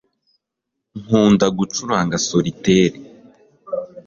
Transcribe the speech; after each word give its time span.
nkunda 1.01 1.45
gucuranga 1.57 2.15
solitaire 2.27 2.97